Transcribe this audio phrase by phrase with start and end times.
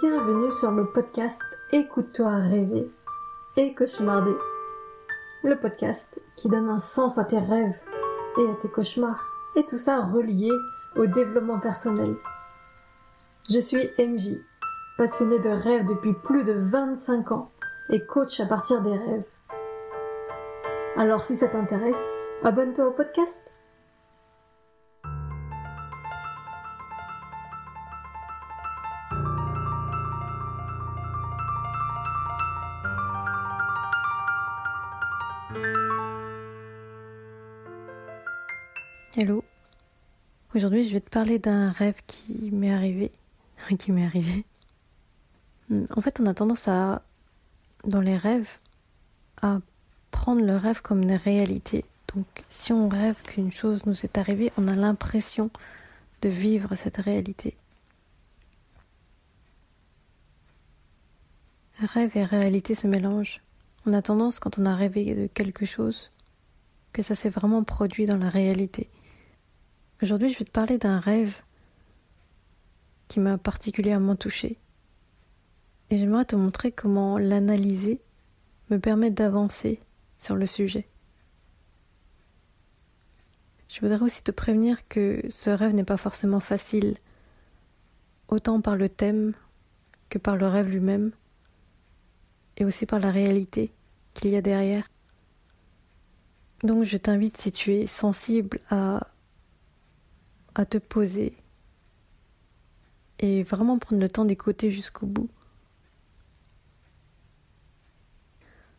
[0.00, 2.90] Bienvenue sur le podcast Écoute-toi rêver
[3.56, 4.36] et cauchemarder.
[5.42, 7.74] Le podcast qui donne un sens à tes rêves
[8.38, 9.20] et à tes cauchemars.
[9.56, 10.50] Et tout ça relié
[10.96, 12.14] au développement personnel.
[13.50, 14.38] Je suis MJ,
[14.96, 17.50] passionnée de rêves depuis plus de 25 ans
[17.90, 19.24] et coach à partir des rêves.
[20.96, 21.96] Alors si ça t'intéresse,
[22.44, 23.40] abonne-toi au podcast.
[39.14, 39.44] Hello.
[40.54, 43.12] Aujourd'hui, je vais te parler d'un rêve qui m'est arrivé.
[43.78, 44.46] qui m'est arrivé.
[45.70, 47.02] En fait, on a tendance à,
[47.84, 48.48] dans les rêves,
[49.42, 49.58] à
[50.12, 51.84] prendre le rêve comme une réalité.
[52.14, 55.50] Donc, si on rêve qu'une chose nous est arrivée, on a l'impression
[56.22, 57.54] de vivre cette réalité.
[61.80, 63.42] Rêve et réalité se mélangent.
[63.84, 66.10] On a tendance, quand on a rêvé de quelque chose,
[66.94, 68.88] que ça s'est vraiment produit dans la réalité.
[70.02, 71.42] Aujourd'hui, je vais te parler d'un rêve
[73.06, 74.58] qui m'a particulièrement touchée.
[75.90, 78.00] Et j'aimerais te montrer comment l'analyser
[78.70, 79.78] me permet d'avancer
[80.18, 80.88] sur le sujet.
[83.68, 86.96] Je voudrais aussi te prévenir que ce rêve n'est pas forcément facile,
[88.26, 89.34] autant par le thème
[90.08, 91.12] que par le rêve lui-même,
[92.56, 93.70] et aussi par la réalité
[94.14, 94.88] qu'il y a derrière.
[96.64, 99.06] Donc je t'invite, si tu es sensible à
[100.54, 101.34] à te poser
[103.18, 105.30] et vraiment prendre le temps d'écouter jusqu'au bout.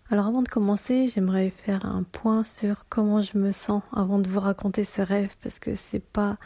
[0.10, 4.28] Alors avant de commencer, j'aimerais faire un point sur comment je me sens avant de
[4.28, 6.38] vous raconter ce rêve parce que c'est pas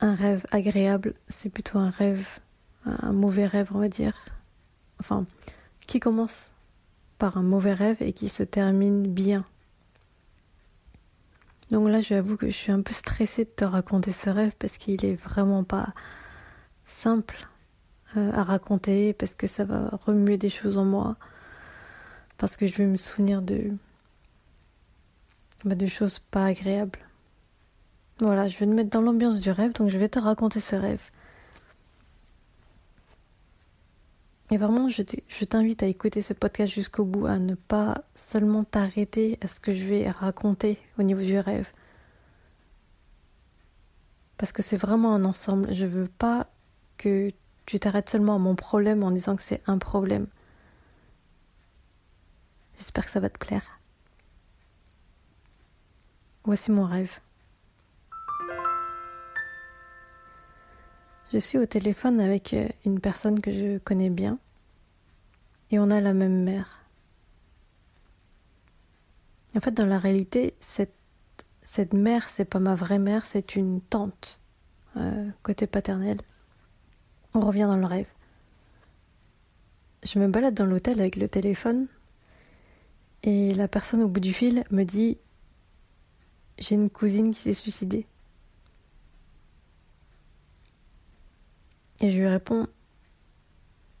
[0.00, 2.40] un rêve agréable, c'est plutôt un rêve,
[2.84, 4.16] un mauvais rêve on va dire.
[5.00, 5.24] Enfin,
[5.86, 6.52] qui commence
[7.16, 9.44] par un mauvais rêve et qui se termine bien
[11.70, 14.52] donc là, je avoue que je suis un peu stressée de te raconter ce rêve
[14.58, 15.92] parce qu'il est vraiment pas
[16.86, 17.48] simple
[18.16, 21.16] euh, à raconter parce que ça va remuer des choses en moi
[22.38, 23.72] parce que je vais me souvenir de
[25.64, 27.00] bah, de choses pas agréables.
[28.20, 30.74] Voilà, je vais me mettre dans l'ambiance du rêve, donc je vais te raconter ce
[30.76, 31.10] rêve.
[34.50, 39.38] Et vraiment, je t'invite à écouter ce podcast jusqu'au bout, à ne pas seulement t'arrêter
[39.42, 41.70] à ce que je vais raconter au niveau du rêve.
[44.38, 45.72] Parce que c'est vraiment un ensemble.
[45.74, 46.46] Je veux pas
[46.96, 47.30] que
[47.66, 50.26] tu t'arrêtes seulement à mon problème en disant que c'est un problème.
[52.76, 53.80] J'espère que ça va te plaire.
[56.44, 57.20] Voici mon rêve.
[61.32, 64.38] Je suis au téléphone avec euh, une personne que je connais bien
[65.70, 66.86] et on a la même mère.
[69.54, 70.94] En fait, dans la réalité, cette,
[71.62, 74.40] cette mère, c'est pas ma vraie mère, c'est une tante,
[74.96, 76.18] euh, côté paternel.
[77.34, 78.08] On revient dans le rêve.
[80.04, 81.88] Je me balade dans l'hôtel avec le téléphone
[83.22, 85.18] et la personne au bout du fil me dit
[86.58, 88.06] J'ai une cousine qui s'est suicidée.
[92.00, 92.66] Et je lui réponds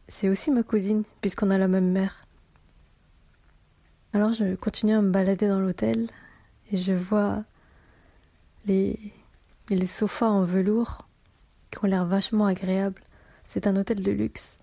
[0.08, 2.24] C'est aussi ma cousine, puisqu'on a la même mère.
[4.12, 6.08] Alors je continue à me balader dans l'hôtel
[6.72, 7.44] et je vois
[8.66, 8.98] les,
[9.68, 11.06] les sofas en velours
[11.70, 13.02] qui ont l'air vachement agréables.
[13.44, 14.58] C'est un hôtel de luxe.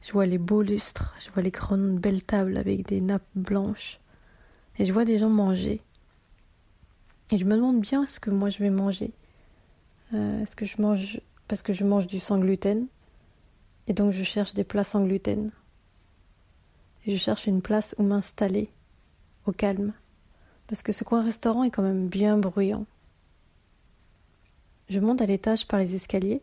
[0.00, 4.00] Je vois les beaux lustres, je vois les grandes belles tables avec des nappes blanches.
[4.78, 5.80] Et je vois des gens manger.
[7.30, 9.12] Et je me demande bien ce que moi je vais manger.
[10.14, 12.86] Euh, est-ce que je mange parce que je mange du sans gluten.
[13.86, 15.50] Et donc je cherche des plats sans gluten.
[17.06, 18.70] Et je cherche une place où m'installer,
[19.46, 19.94] au calme.
[20.66, 22.84] Parce que ce coin restaurant est quand même bien bruyant.
[24.90, 26.42] Je monte à l'étage par les escaliers.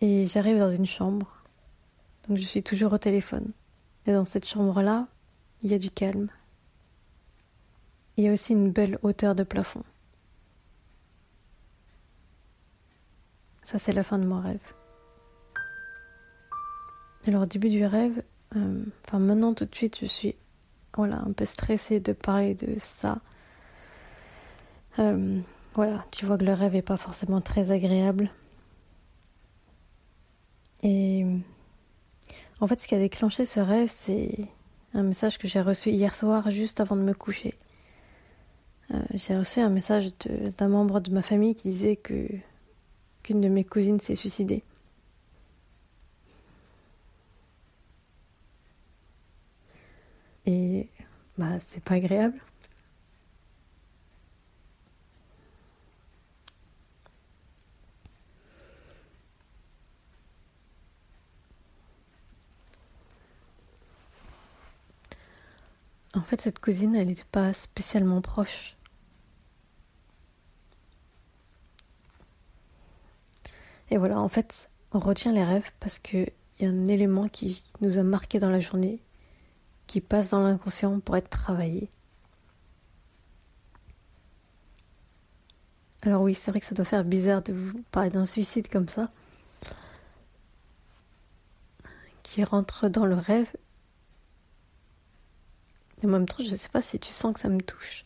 [0.00, 1.42] Et j'arrive dans une chambre.
[2.28, 3.52] Donc je suis toujours au téléphone.
[4.06, 5.08] Et dans cette chambre-là,
[5.62, 6.28] il y a du calme.
[8.16, 9.82] Il y a aussi une belle hauteur de plafond.
[13.70, 14.58] Ça, c'est la fin de mon rêve.
[17.28, 18.22] Alors, au début du rêve,
[18.56, 20.34] euh, enfin, maintenant tout de suite, je suis
[20.96, 23.20] voilà, un peu stressée de parler de ça.
[24.98, 25.38] Euh,
[25.74, 28.30] voilà, tu vois que le rêve n'est pas forcément très agréable.
[30.82, 31.24] Et
[32.58, 34.48] en fait, ce qui a déclenché ce rêve, c'est
[34.94, 37.54] un message que j'ai reçu hier soir juste avant de me coucher.
[38.92, 40.10] euh, j'ai reçu un message
[40.58, 42.26] d'un membre de ma famille qui disait que
[43.22, 44.62] qu'une de mes cousines s'est suicidée.
[50.46, 50.88] Et
[51.38, 52.40] bah c'est pas agréable.
[66.14, 68.76] En fait, cette cousine, elle n'était pas spécialement proche.
[73.90, 77.62] Et voilà, en fait, on retient les rêves parce qu'il y a un élément qui
[77.80, 79.02] nous a marqué dans la journée,
[79.86, 81.90] qui passe dans l'inconscient pour être travaillé.
[86.02, 88.88] Alors oui, c'est vrai que ça doit faire bizarre de vous parler d'un suicide comme
[88.88, 89.10] ça,
[92.22, 93.50] qui rentre dans le rêve.
[96.02, 98.04] Et en même temps, je ne sais pas si tu sens que ça me touche.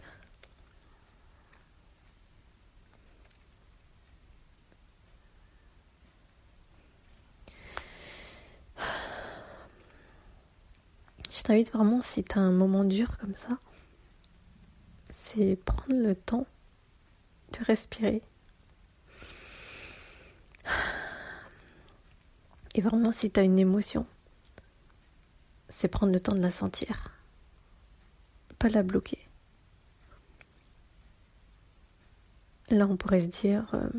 [11.34, 13.58] Je t'invite vraiment, si tu as un moment dur comme ça,
[15.10, 16.46] c'est prendre le temps
[17.52, 18.22] de respirer.
[22.76, 24.06] Et vraiment, si tu as une émotion,
[25.68, 27.10] c'est prendre le temps de la sentir,
[28.60, 29.18] pas la bloquer.
[32.70, 33.90] Là, on pourrait se dire, euh,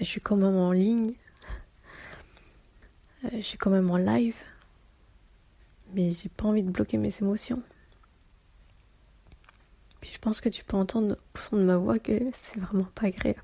[0.00, 1.14] je suis quand même en ligne,
[3.24, 4.36] euh, je suis quand même en live
[5.94, 7.62] mais j'ai pas envie de bloquer mes émotions.
[10.00, 12.84] Puis je pense que tu peux entendre au son de ma voix que c'est vraiment
[12.94, 13.42] pas agréable.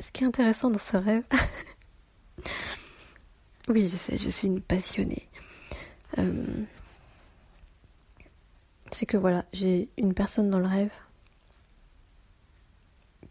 [0.00, 1.24] Ce qui est intéressant dans ce rêve,
[3.68, 5.28] oui, je sais, je suis une passionnée.
[6.18, 6.64] Euh,
[8.92, 10.92] c'est que voilà, j'ai une personne dans le rêve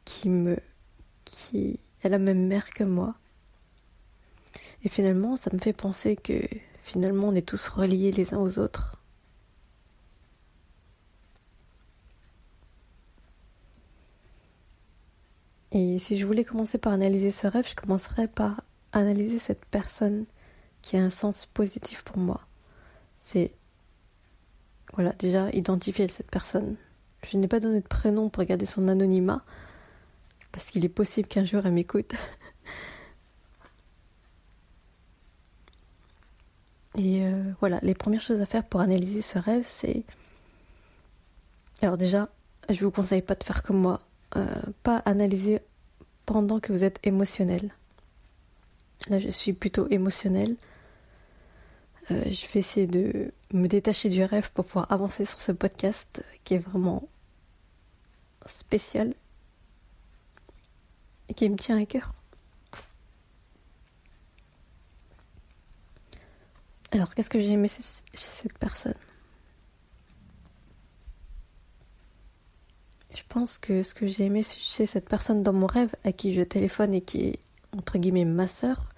[0.05, 0.57] qui me.
[1.25, 3.15] qui a la même mère que moi.
[4.83, 6.41] Et finalement, ça me fait penser que
[6.83, 8.97] finalement, on est tous reliés les uns aux autres.
[15.71, 18.61] Et si je voulais commencer par analyser ce rêve, je commencerais par
[18.91, 20.25] analyser cette personne
[20.81, 22.41] qui a un sens positif pour moi.
[23.17, 23.53] C'est
[24.93, 26.75] voilà, déjà, identifier cette personne.
[27.23, 29.43] Je n'ai pas donné de prénom pour garder son anonymat,
[30.51, 32.13] parce qu'il est possible qu'un jour elle m'écoute.
[36.97, 40.03] Et euh, voilà, les premières choses à faire pour analyser ce rêve, c'est...
[41.81, 42.29] Alors déjà,
[42.69, 44.01] je vous conseille pas de faire comme moi,
[44.35, 44.45] euh,
[44.83, 45.61] pas analyser
[46.25, 47.71] pendant que vous êtes émotionnel.
[49.09, 50.55] Là, je suis plutôt émotionnelle.
[52.11, 56.23] Euh, je vais essayer de me détacher du rêve pour pouvoir avancer sur ce podcast
[56.43, 57.07] qui est vraiment
[58.47, 59.13] spécial
[61.29, 62.11] et qui me tient à cœur.
[66.91, 67.81] Alors, qu'est-ce que j'ai aimé chez
[68.13, 68.93] cette personne?
[73.13, 76.33] Je pense que ce que j'ai aimé chez cette personne dans mon rêve, à qui
[76.33, 77.39] je téléphone et qui est
[77.77, 78.90] entre guillemets ma sœur,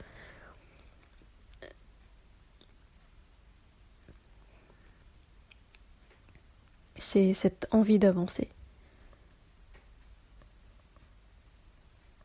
[7.04, 8.50] c'est cette envie d'avancer.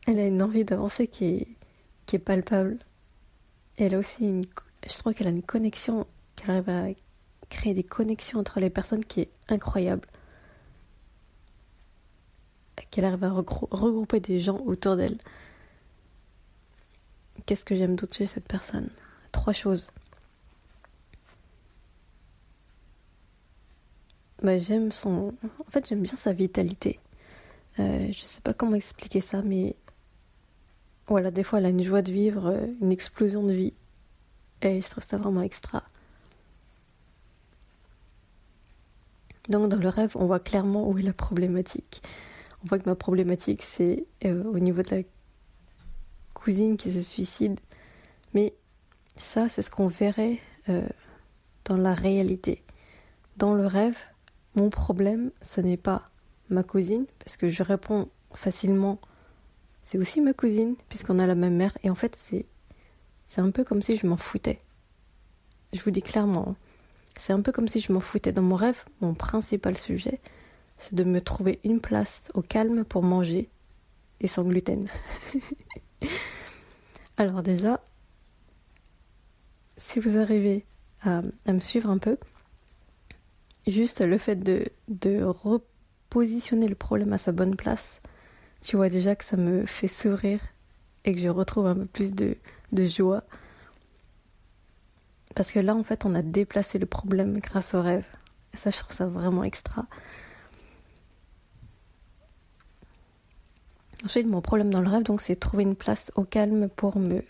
[0.07, 1.45] Elle a une envie d'avancer qui
[2.07, 2.79] est, palpable.
[3.77, 4.45] elle a aussi une.
[4.87, 6.87] Je trouve qu'elle a une connexion, qu'elle arrive à
[7.49, 10.07] créer des connexions entre les personnes qui est incroyable.
[12.89, 15.19] Qu'elle arrive à regrouper des gens autour d'elle.
[17.45, 18.89] Qu'est-ce que j'aime d'autre chez cette personne?
[19.31, 19.91] Trois choses.
[24.43, 25.33] Bah, j'aime son.
[25.59, 26.99] En fait, j'aime bien sa vitalité.
[27.79, 29.75] Euh, je sais pas comment expliquer ça, mais
[31.07, 33.73] voilà, des fois, elle a une joie de vivre, euh, une explosion de vie.
[34.61, 35.83] Et je trouve ça vraiment extra.
[39.49, 42.03] Donc, dans le rêve, on voit clairement où est la problématique.
[42.63, 45.01] On voit que ma problématique, c'est euh, au niveau de la
[46.35, 47.59] cousine qui se suicide.
[48.35, 48.53] Mais
[49.15, 50.87] ça, c'est ce qu'on verrait euh,
[51.65, 52.63] dans la réalité.
[53.37, 53.97] Dans le rêve,
[54.59, 56.09] mon problème, ce n'est pas
[56.49, 58.99] ma cousine, parce que je réponds facilement,
[59.81, 62.45] c'est aussi ma cousine, puisqu'on a la même mère, et en fait, c'est,
[63.37, 64.59] un peu comme si je m'en foutais.
[65.71, 66.55] Je vous dis clairement, hein.
[67.17, 68.31] c'est un peu comme si je m'en foutais.
[68.31, 70.19] Dans mon rêve, mon principal sujet,
[70.77, 73.49] c'est de me trouver une place au calme pour manger,
[74.19, 74.87] et sans gluten.
[77.17, 77.81] Alors déjà,
[79.77, 80.65] si vous arrivez
[81.01, 82.17] à, me suivre un peu,
[83.67, 88.01] juste le fait de, de repositionner le problème à sa bonne place,
[88.61, 90.41] tu vois déjà que ça me fait sourire
[91.05, 92.37] et que je retrouve un peu plus de,
[92.71, 93.23] de joie.
[95.35, 98.05] Parce que là, en fait, on a déplacé le problème grâce au rêve.
[98.55, 99.85] Ça, je trouve ça vraiment extra.
[104.03, 107.23] Ensuite, mon problème dans le rêve, donc, c'est trouver une place au calme pour me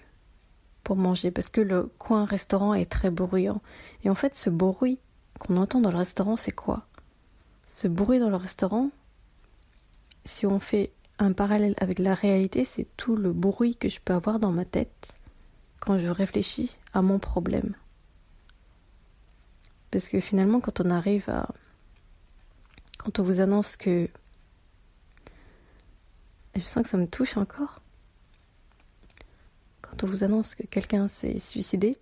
[0.83, 3.61] pour manger parce que le coin restaurant est très bruyant.
[4.03, 4.97] Et en fait, ce bruit
[5.39, 6.85] qu'on entend dans le restaurant, c'est quoi?
[7.67, 8.91] Ce bruit dans le restaurant,
[10.25, 14.13] si on fait un parallèle avec la réalité, c'est tout le bruit que je peux
[14.13, 15.13] avoir dans ma tête
[15.79, 17.75] quand je réfléchis à mon problème.
[19.91, 21.49] Parce que finalement, quand on arrive à...
[22.97, 24.09] Quand on vous annonce que
[26.55, 27.81] je sens que ça me touche encore.
[29.81, 31.97] Quand on vous annonce que quelqu'un s'est suicidé,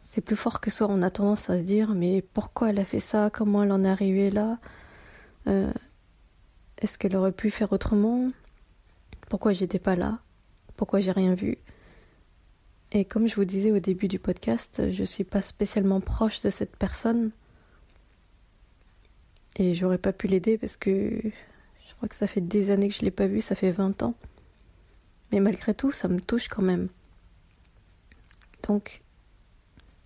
[0.00, 0.86] c'est plus fort que soi.
[0.90, 3.30] On a tendance à se dire mais pourquoi elle a fait ça?
[3.30, 4.58] Comment elle en est arrivée là?
[5.46, 5.72] Euh,
[6.78, 8.28] Est-ce qu'elle aurait pu faire autrement?
[9.28, 10.20] Pourquoi j'étais pas là?
[10.76, 11.58] Pourquoi j'ai rien vu?
[12.92, 16.50] Et comme je vous disais au début du podcast, je suis pas spécialement proche de
[16.50, 17.30] cette personne.
[19.56, 22.94] Et j'aurais pas pu l'aider parce que je crois que ça fait des années que
[22.94, 24.14] je l'ai pas vu, ça fait 20 ans.
[25.32, 26.88] Mais malgré tout, ça me touche quand même.
[28.66, 29.02] Donc,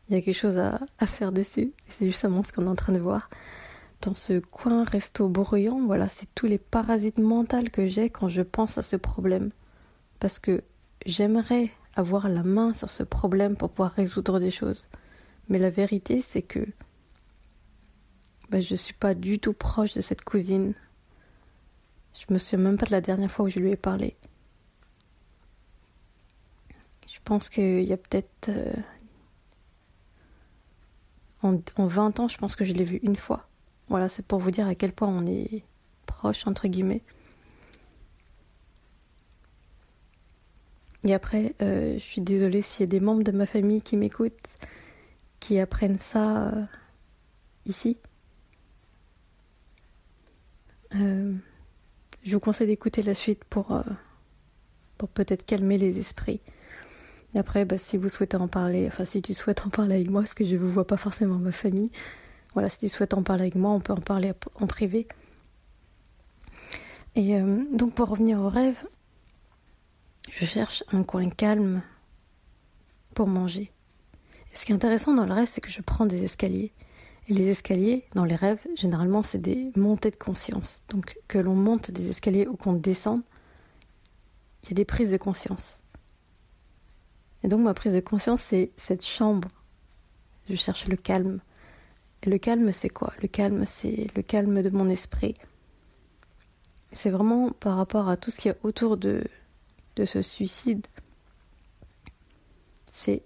[0.08, 1.72] il y a quelque chose à, faire dessus.
[1.90, 3.28] C'est justement ce qu'on est en train de voir.
[4.02, 8.42] Dans ce coin resto bruyant, voilà, c'est tous les parasites mentaux que j'ai quand je
[8.42, 9.50] pense à ce problème.
[10.18, 10.62] Parce que
[11.06, 14.88] j'aimerais avoir la main sur ce problème pour pouvoir résoudre des choses.
[15.48, 20.24] Mais la vérité, c'est que je bah, je suis pas du tout proche de cette
[20.24, 20.74] cousine.
[22.14, 24.14] Je me souviens même pas de la dernière fois où je lui ai parlé.
[27.22, 28.48] Je pense qu'il y a peut-être.
[28.48, 28.72] Euh,
[31.42, 33.48] en, en 20 ans, je pense que je l'ai vue une fois.
[33.88, 35.62] Voilà, c'est pour vous dire à quel point on est
[36.06, 37.02] proche, entre guillemets.
[41.04, 43.96] Et après, euh, je suis désolée s'il y a des membres de ma famille qui
[43.96, 44.34] m'écoutent,
[45.38, 46.64] qui apprennent ça euh,
[47.66, 47.98] ici.
[50.90, 53.82] Je vous conseille d'écouter la suite pour,
[54.98, 56.40] pour peut-être calmer les esprits.
[57.34, 60.20] Après, bah, si vous souhaitez en parler, enfin si tu souhaites en parler avec moi,
[60.22, 61.90] parce que je ne vous vois pas forcément ma famille,
[62.52, 65.08] voilà, si tu souhaites en parler avec moi, on peut en parler en privé.
[67.14, 68.84] Et euh, donc pour revenir au rêve,
[70.30, 71.82] je cherche un coin calme
[73.14, 73.70] pour manger.
[74.52, 76.72] Et ce qui est intéressant dans le rêve, c'est que je prends des escaliers.
[77.28, 80.82] Et les escaliers, dans les rêves, généralement, c'est des montées de conscience.
[80.88, 83.22] Donc, que l'on monte des escaliers ou qu'on descende,
[84.62, 85.81] il y a des prises de conscience.
[87.44, 89.48] Et donc, ma prise de conscience, c'est cette chambre.
[90.48, 91.40] Je cherche le calme.
[92.22, 93.12] Et le calme, c'est quoi?
[93.20, 95.34] Le calme, c'est le calme de mon esprit.
[96.92, 99.24] C'est vraiment par rapport à tout ce qu'il y a autour de,
[99.96, 100.86] de ce suicide.
[102.92, 103.22] C'est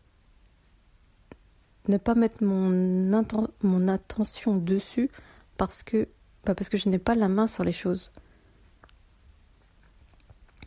[1.89, 3.25] ne pas mettre mon,
[3.63, 5.11] mon attention dessus
[5.57, 6.09] parce que,
[6.45, 8.13] bah, parce que je n'ai pas la main sur les choses.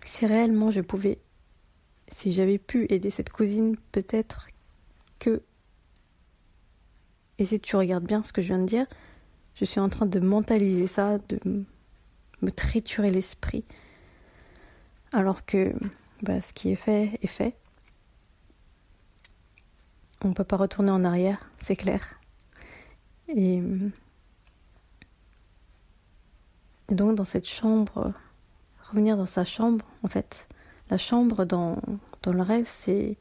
[0.05, 1.19] Si réellement je pouvais,
[2.11, 4.47] si j'avais pu aider cette cousine, peut-être
[5.19, 5.41] que.
[7.37, 8.85] Et si tu regardes bien ce que je viens de dire,
[9.55, 11.39] je suis en train de mentaliser ça, de
[12.41, 13.63] me triturer l'esprit.
[15.13, 15.73] Alors que
[16.23, 17.55] bah, ce qui est fait est fait.
[20.23, 22.19] On ne peut pas retourner en arrière, c'est clair.
[23.29, 23.61] Et,
[26.89, 28.13] donc dans cette chambre,
[28.89, 30.47] revenir dans sa chambre, en fait,
[30.89, 31.77] la chambre dans,
[32.25, 33.17] le rêve, c'est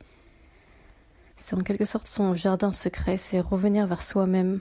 [1.52, 4.60] en quelque sorte son jardin secret, c'est revenir vers soi-même,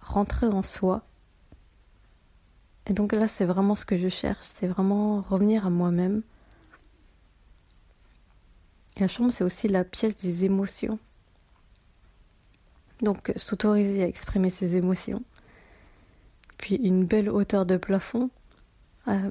[0.00, 1.02] rentrer en soi.
[2.86, 6.22] Et donc là, c'est vraiment ce que je cherche, c'est vraiment revenir à moi-même.
[8.98, 10.98] La chambre, c'est aussi la pièce des émotions.
[13.00, 15.22] Donc s'autoriser à exprimer ses émotions.
[16.58, 18.28] Puis une belle hauteur de plafond.
[19.08, 19.30] Euh,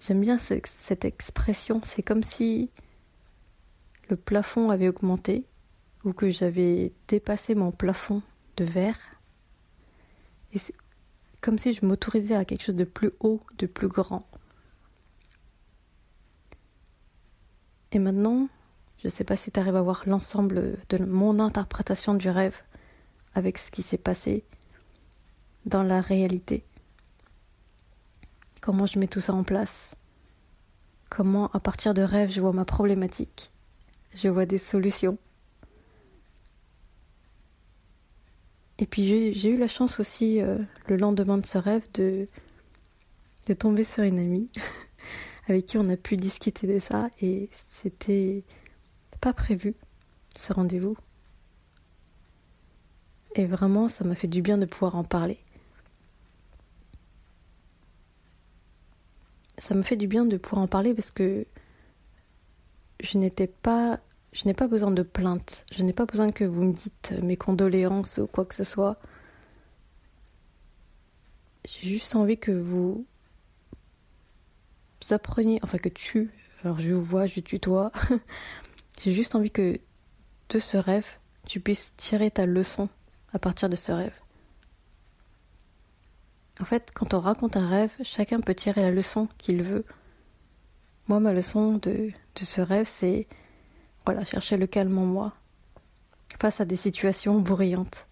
[0.00, 1.80] j'aime bien cette, expression.
[1.84, 2.70] C'est comme si
[4.08, 5.44] le plafond avait augmenté
[6.04, 8.22] ou que j'avais dépassé mon plafond
[8.56, 8.98] de verre.
[10.52, 10.74] Et c'est
[11.40, 14.26] comme si je m'autorisais à quelque chose de plus haut, de plus grand.
[17.92, 18.48] Et maintenant,
[18.98, 22.56] je ne sais pas si tu arrives à voir l'ensemble de mon interprétation du rêve
[23.34, 24.44] avec ce qui s'est passé.
[25.66, 26.64] dans la réalité.
[28.60, 29.94] Comment je mets tout ça en place?
[31.10, 33.50] Comment à partir de rêves je vois ma problématique?
[34.14, 35.18] Je vois des solutions?
[38.78, 42.28] Et puis j'ai eu la chance aussi, euh, le lendemain de ce rêve, de,
[43.46, 44.50] de tomber sur une amie
[45.48, 48.44] avec qui on a pu discuter de ça et c'était
[49.20, 49.74] pas prévu
[50.36, 50.96] ce rendez-vous.
[53.34, 55.38] Et vraiment, ça m'a fait du bien de pouvoir en parler.
[59.58, 61.46] Ça me fait du bien de pouvoir en parler parce que
[63.00, 65.64] je n'ai pas besoin de plainte.
[65.72, 68.98] Je n'ai pas besoin que vous me dites mes condoléances ou quoi que ce soit.
[71.64, 73.04] J'ai juste envie que vous
[75.10, 76.30] appreniez, enfin que tu,
[76.62, 77.92] alors je vous vois, je tutoie.
[79.00, 79.78] J'ai juste envie que
[80.48, 81.06] de ce rêve,
[81.46, 82.88] tu puisses tirer ta leçon
[83.32, 84.14] à partir de ce rêve.
[86.60, 89.84] En fait, quand on raconte un rêve, chacun peut tirer la leçon qu'il veut.
[91.06, 93.26] Moi, ma leçon de, ce rêve, c'est
[94.04, 95.32] voilà, chercher le calme en moi
[96.40, 98.06] face à des situations bruyantes.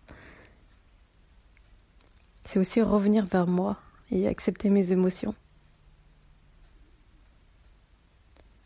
[2.45, 3.77] C'est aussi revenir vers moi
[4.11, 5.35] et accepter mes émotions.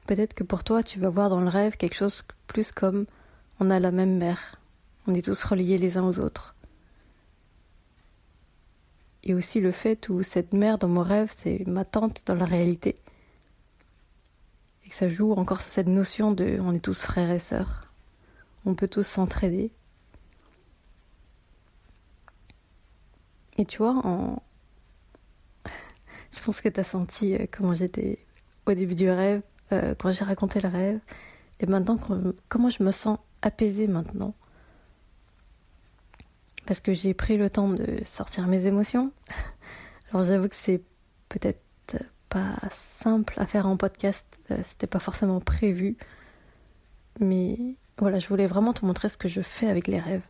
[0.07, 3.07] Peut-être que pour toi, tu vas voir dans le rêve quelque chose plus comme
[3.59, 4.57] on a la même mère,
[5.07, 6.55] on est tous reliés les uns aux autres.
[9.25, 12.47] Et aussi le fait où cette mère dans mon rêve, c'est ma tante dans la
[12.47, 12.97] réalité
[14.93, 17.93] ça joue encore sur cette notion de on est tous frères et sœurs.
[18.65, 19.71] On peut tous s'entraider.
[23.57, 24.43] Et tu vois, en...
[26.33, 28.19] je pense que tu as senti euh, comment j'étais
[28.67, 31.00] au début du rêve, euh, quand j'ai raconté le rêve,
[31.61, 31.99] et maintenant
[32.49, 34.35] comment je me sens apaisée maintenant.
[36.67, 39.12] Parce que j'ai pris le temps de sortir mes émotions.
[40.12, 40.83] Alors j'avoue que c'est
[41.29, 41.61] peut-être
[42.31, 45.97] pas simple à faire en podcast, euh, c'était pas forcément prévu.
[47.19, 47.58] Mais
[47.99, 50.23] voilà, je voulais vraiment te montrer ce que je fais avec les rêves.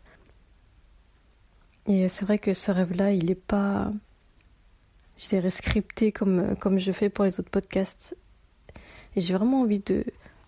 [1.87, 3.92] Et c'est vrai que ce rêve-là, il n'est pas,
[5.18, 8.16] je dirais, scripté comme, comme je fais pour les autres podcasts.
[9.14, 10.05] Et j'ai vraiment envie de,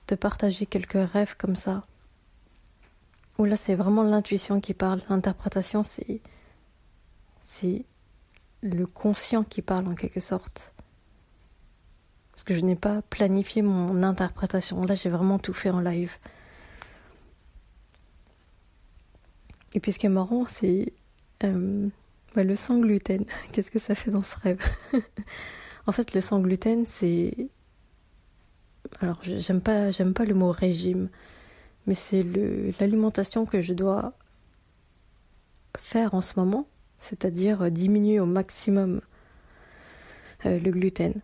[0.09, 1.85] de partager quelques rêves comme ça.
[3.43, 5.01] Où là, c'est vraiment l'intuition qui parle.
[5.09, 6.21] L'interprétation, c'est,
[7.43, 7.85] c'est
[8.63, 10.73] le conscient qui parle en quelque sorte
[12.31, 14.85] parce que je n'ai pas planifié mon interprétation.
[14.85, 16.17] Là, j'ai vraiment tout fait en live.
[19.75, 20.93] Et puis ce qui est marrant, c'est
[21.43, 21.89] euh,
[22.37, 23.25] le sang gluten.
[23.53, 24.65] Qu'est-ce que ça fait dans ce rêve?
[25.89, 27.49] En fait, le sang gluten, c'est
[29.01, 31.09] alors j'aime pas j'aime pas le mot régime,
[31.87, 32.25] mais c'est
[32.81, 34.13] l'alimentation que je dois
[35.79, 36.67] faire en ce moment,
[36.99, 39.01] c'est-à-dire diminuer au maximum
[40.47, 41.15] euh, le gluten.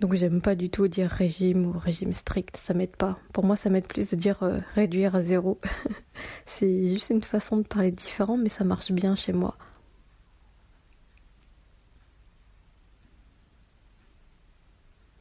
[0.00, 3.18] Donc j'aime pas du tout dire régime ou régime strict, ça m'aide pas.
[3.34, 5.58] Pour moi, ça m'aide plus de dire euh, réduire à zéro.
[6.46, 9.56] c'est juste une façon de parler différent, mais ça marche bien chez moi.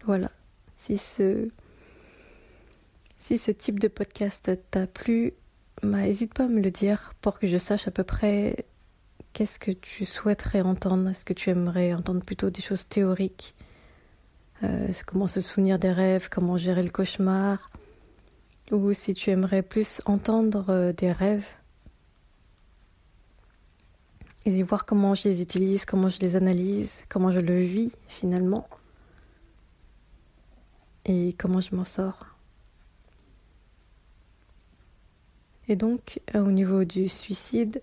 [0.05, 0.31] Voilà.
[0.75, 1.47] Si ce
[3.19, 5.33] si ce type de podcast t'a plu,
[5.83, 8.65] bah, n'hésite pas à me le dire pour que je sache à peu près
[9.33, 11.09] qu'est-ce que tu souhaiterais entendre.
[11.09, 13.53] Est-ce que tu aimerais entendre plutôt des choses théoriques
[14.63, 17.69] euh, comment se souvenir des rêves, comment gérer le cauchemar,
[18.71, 21.47] ou si tu aimerais plus entendre euh, des rêves
[24.45, 28.67] et voir comment je les utilise, comment je les analyse, comment je le vis finalement
[31.05, 32.38] et comment je m'en sors.
[35.69, 37.81] Et donc, euh, au niveau du suicide,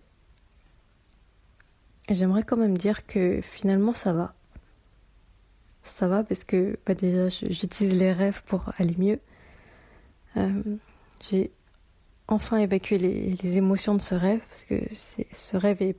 [2.11, 4.35] j'aimerais quand même dire que finalement ça va
[5.83, 9.21] ça va parce que bah, déjà j'utilise les rêves pour aller mieux.
[10.37, 10.63] Euh,
[11.31, 11.53] j'ai
[12.27, 14.83] enfin évacué les, émotions de ce rêve parce que
[15.33, 15.97] ce rêve est,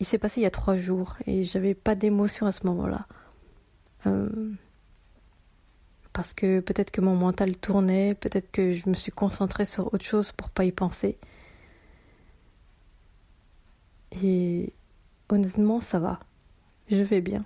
[0.00, 3.06] il s'est passé il y a trois jours et j'avais pas d'émotion à ce moment-là.
[4.06, 4.28] Euh,
[6.18, 10.04] parce que peut-être que mon mental tournait, peut-être que je me suis concentrée sur autre
[10.04, 11.16] chose pour pas y penser.
[14.20, 14.72] Et
[15.28, 16.18] honnêtement, ça va.
[16.90, 17.44] Je vais bien.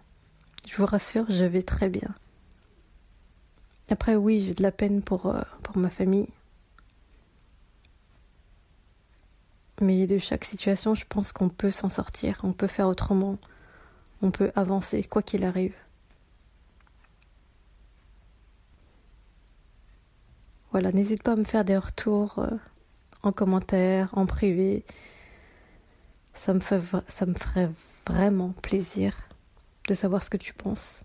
[0.66, 2.14] Je vous rassure, je vais très bien.
[3.90, 6.30] Après, oui, j'ai de la peine pour, euh, pour ma famille.
[9.82, 13.37] Mais de chaque situation, je pense qu'on peut s'en sortir, on peut faire autrement,
[14.22, 15.74] on peut avancer, quoi qu'il arrive.
[20.72, 22.48] Voilà, n'hésite pas à me faire des retours euh,
[23.22, 24.85] en commentaire, en privé.
[26.32, 27.68] Ça me, fait, ça me ferait
[28.06, 29.14] vraiment plaisir
[29.87, 31.02] de savoir ce que tu penses.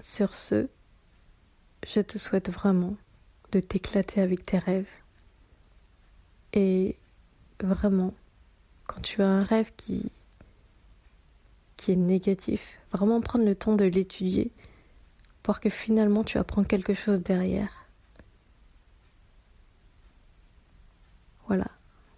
[0.00, 0.68] Sur ce,
[1.86, 2.96] je te souhaite vraiment
[3.52, 4.90] de t'éclater avec tes rêves.
[6.52, 6.96] Et
[7.62, 8.12] vraiment,
[8.88, 10.10] quand tu as un rêve qui,
[11.76, 14.52] qui est négatif, vraiment prendre le temps de l'étudier
[15.42, 17.86] pour que finalement tu apprends quelque chose derrière.
[21.46, 21.66] Voilà,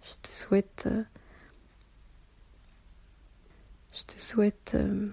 [0.01, 0.85] je te souhaite...
[0.87, 1.03] Euh,
[3.93, 4.71] je te souhaite...
[4.75, 5.09] Euh,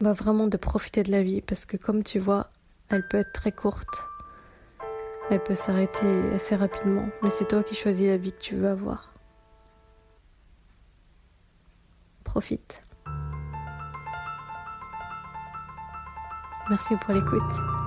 [0.00, 2.50] bah, vraiment de profiter de la vie parce que comme tu vois,
[2.90, 3.94] elle peut être très courte.
[5.30, 8.68] Elle peut s'arrêter assez rapidement, mais c'est toi qui choisis la vie que tu veux
[8.68, 9.14] avoir.
[12.24, 12.82] Profite.
[16.70, 17.83] Merci pour l'écoute.